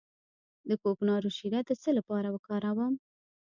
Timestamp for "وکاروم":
2.35-2.93